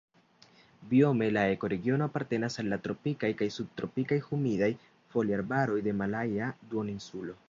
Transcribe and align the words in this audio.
Biome 0.93 1.25
la 1.35 1.41
ekoregiono 1.55 2.07
apartenas 2.11 2.57
al 2.63 2.71
la 2.73 2.79
tropikaj 2.87 3.31
kaj 3.41 3.49
subtropikaj 3.57 4.17
humidaj 4.31 4.71
foliarbaroj 5.17 5.77
de 5.89 5.95
Malaja 6.01 6.53
Duoninsulo. 6.73 7.37